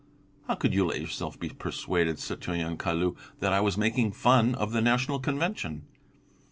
How 0.47 0.55
could 0.55 0.73
you 0.73 0.87
let 0.87 0.99
yourself 0.99 1.39
be 1.39 1.49
persuaded, 1.49 2.17
citoyen 2.17 2.75
Caillou, 2.75 3.15
that 3.39 3.53
I 3.53 3.59
was 3.59 3.77
making 3.77 4.13
fun 4.13 4.55
of 4.55 4.71
the 4.71 4.81
National 4.81 5.19
Convention?" 5.19 5.83